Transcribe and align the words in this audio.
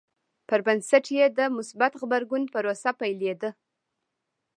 پر 0.47 0.59
بنسټ 0.65 1.05
یې 1.17 1.25
د 1.37 1.39
مثبت 1.57 1.91
غبرګون 2.01 2.43
پروسه 2.53 2.91
پیلېده. 2.99 3.49